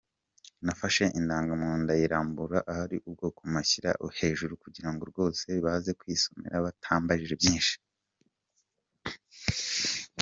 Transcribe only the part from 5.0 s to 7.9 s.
rwose baze kwisomera batambajije byinshi.